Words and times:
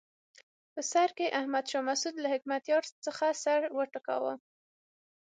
په 0.73 0.81
سر 0.91 1.09
کې 1.17 1.33
احمد 1.39 1.65
شاه 1.71 1.85
مسعود 1.89 2.15
له 2.19 2.27
حکمتیار 2.33 2.83
څخه 3.05 3.25
سر 3.43 3.61
وټکاوه. 3.77 4.33